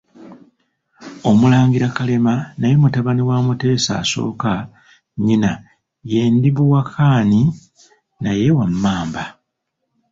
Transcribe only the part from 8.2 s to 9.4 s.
naye wa Mmamba.